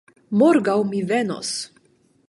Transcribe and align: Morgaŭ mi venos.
Morgaŭ 0.41 0.75
mi 0.93 1.03
venos. 1.13 1.55